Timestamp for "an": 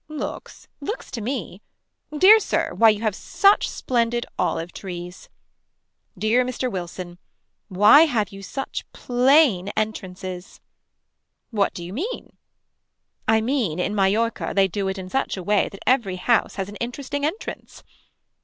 16.67-16.77